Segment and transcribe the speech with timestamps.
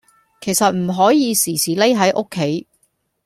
[0.43, 2.65] 其實唔可以時時匿喺屋企